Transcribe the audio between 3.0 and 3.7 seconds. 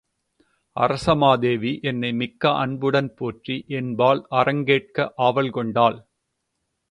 போற்றி,